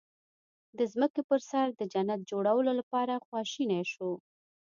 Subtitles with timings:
[0.77, 4.11] د ځمکې په سر د جنت جوړولو لپاره خواشني شو.